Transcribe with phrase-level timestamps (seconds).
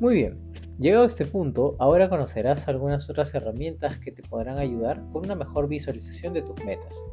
[0.00, 0.38] Muy bien,
[0.78, 5.34] llegado a este punto, ahora conocerás algunas otras herramientas que te podrán ayudar con una
[5.34, 7.04] mejor visualización de tus metas.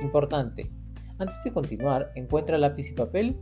[0.00, 0.70] Importante,
[1.18, 3.36] antes de continuar, encuentra lápiz y papel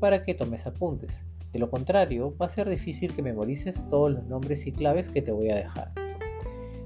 [0.00, 1.24] para que tomes apuntes.
[1.50, 5.22] De lo contrario, va a ser difícil que memorices todos los nombres y claves que
[5.22, 5.94] te voy a dejar.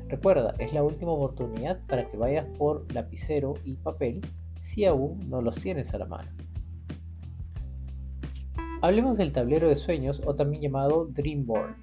[0.06, 4.20] Recuerda, es la última oportunidad para que vayas por lapicero y papel
[4.60, 6.30] si aún no los tienes a la mano.
[8.83, 11.75] Hablemos del tablero de sueños o también llamado Dream Board.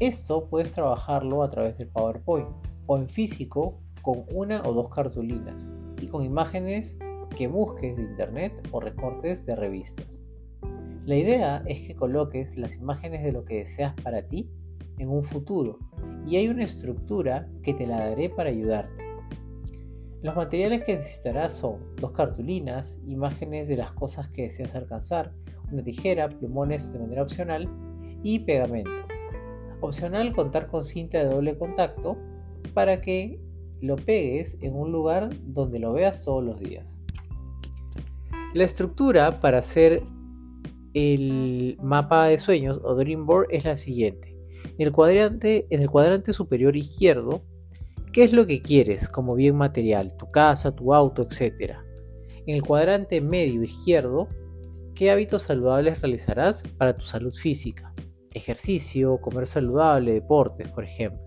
[0.00, 2.48] Esto puedes trabajarlo a través del PowerPoint
[2.86, 5.68] o en físico con una o dos cartulinas
[6.00, 6.98] y con imágenes
[7.36, 10.18] que busques de internet o recortes de revistas.
[11.04, 14.48] La idea es que coloques las imágenes de lo que deseas para ti
[14.96, 15.78] en un futuro
[16.26, 19.04] y hay una estructura que te la daré para ayudarte.
[20.22, 25.34] Los materiales que necesitarás son dos cartulinas, imágenes de las cosas que deseas alcanzar,
[25.72, 27.68] una tijera, plumones de manera opcional
[28.22, 28.90] y pegamento.
[29.80, 32.16] Opcional contar con cinta de doble contacto
[32.72, 33.40] para que
[33.80, 37.02] lo pegues en un lugar donde lo veas todos los días.
[38.54, 40.02] La estructura para hacer
[40.94, 44.34] el mapa de sueños o Dream Board es la siguiente.
[44.78, 47.42] En el cuadrante, en el cuadrante superior izquierdo,
[48.12, 50.16] ¿qué es lo que quieres como bien material?
[50.16, 51.74] Tu casa, tu auto, etc.
[52.46, 54.28] En el cuadrante medio izquierdo,
[54.94, 57.92] ¿qué hábitos saludables realizarás para tu salud física?
[58.32, 61.20] Ejercicio, comer saludable, deportes, por ejemplo.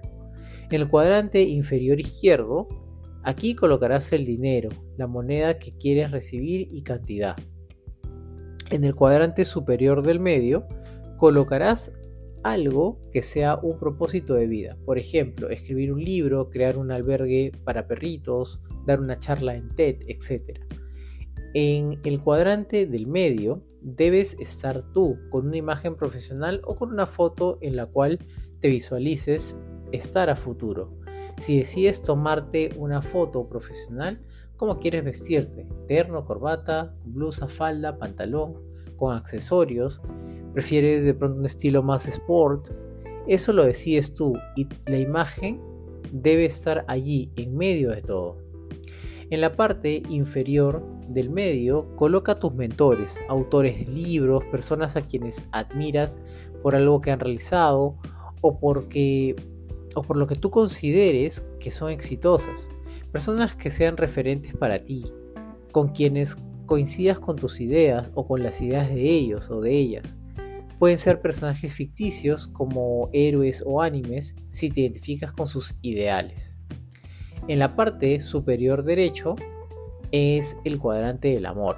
[0.70, 2.68] En el cuadrante inferior izquierdo,
[3.24, 7.36] aquí colocarás el dinero, la moneda que quieres recibir y cantidad.
[8.70, 10.68] En el cuadrante superior del medio,
[11.18, 11.92] colocarás
[12.44, 14.78] algo que sea un propósito de vida.
[14.86, 19.98] Por ejemplo, escribir un libro, crear un albergue para perritos, dar una charla en TED,
[20.08, 20.60] etc.
[21.60, 27.08] En el cuadrante del medio debes estar tú con una imagen profesional o con una
[27.08, 28.20] foto en la cual
[28.60, 29.60] te visualices
[29.92, 31.00] estar a futuro.
[31.40, 34.22] Si decides tomarte una foto profesional,
[34.56, 35.66] ¿cómo quieres vestirte?
[35.88, 38.62] Terno, corbata, blusa, falda, pantalón,
[38.96, 40.00] con accesorios
[40.54, 42.68] prefieres de pronto un estilo más sport,
[43.28, 45.60] eso lo decides tú y la imagen
[46.12, 48.38] debe estar allí, en medio de todo.
[49.32, 55.48] En la parte inferior del medio, coloca tus mentores, autores de libros, personas a quienes
[55.52, 56.20] admiras
[56.62, 57.98] por algo que han realizado
[58.42, 59.36] o, porque,
[59.96, 62.70] o por lo que tú consideres que son exitosas.
[63.12, 65.06] Personas que sean referentes para ti,
[65.72, 70.18] con quienes coincidas con tus ideas o con las ideas de ellos o de ellas.
[70.78, 76.58] Pueden ser personajes ficticios como héroes o animes si te identificas con sus ideales.
[77.48, 79.36] En la parte superior derecho
[80.12, 81.78] es el cuadrante del amor.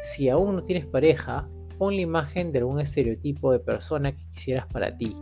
[0.00, 1.48] Si aún no tienes pareja,
[1.78, 5.14] pon la imagen de algún estereotipo de persona que quisieras para ti.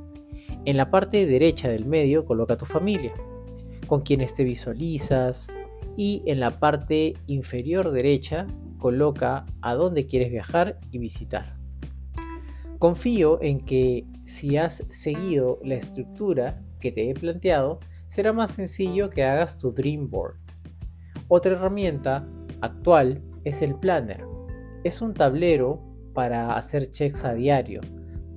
[0.65, 3.13] En la parte derecha del medio coloca tu familia,
[3.87, 5.49] con quienes te visualizas,
[5.97, 8.47] y en la parte inferior derecha
[8.79, 11.57] coloca a dónde quieres viajar y visitar.
[12.79, 19.11] Confío en que si has seguido la estructura que te he planteado, será más sencillo
[19.11, 20.35] que hagas tu Dream Board.
[21.29, 22.27] Otra herramienta
[22.63, 24.25] actual es el Planner.
[24.85, 25.83] Es un tablero
[26.15, 27.81] para hacer checks a diario.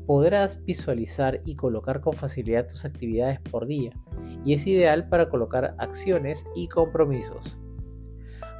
[0.05, 3.91] Podrás visualizar y colocar con facilidad tus actividades por día
[4.43, 7.57] y es ideal para colocar acciones y compromisos.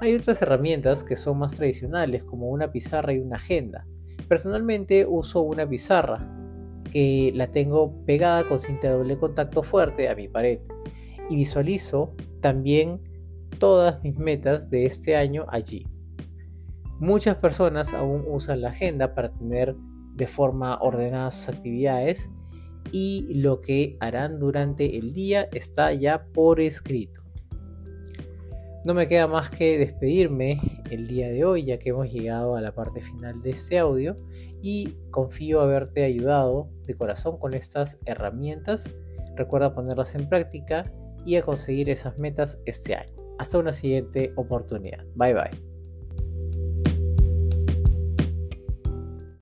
[0.01, 3.85] Hay otras herramientas que son más tradicionales como una pizarra y una agenda
[4.27, 6.27] Personalmente uso una pizarra
[6.91, 10.59] que la tengo pegada con cinta de doble contacto fuerte a mi pared
[11.29, 13.01] y visualizo también
[13.59, 15.87] todas mis metas de este año allí.
[16.99, 19.75] Muchas personas aún usan la agenda para tener
[20.15, 22.29] de forma ordenada sus actividades
[22.91, 27.21] y lo que harán durante el día está ya por escrito.
[28.85, 30.59] No me queda más que despedirme
[30.91, 34.15] el día de hoy ya que hemos llegado a la parte final de este audio
[34.61, 38.93] y confío haberte ayudado de corazón con estas herramientas.
[39.35, 40.93] Recuerda ponerlas en práctica
[41.25, 43.24] y a conseguir esas metas este año.
[43.37, 45.05] Hasta una siguiente oportunidad.
[45.15, 45.64] Bye bye.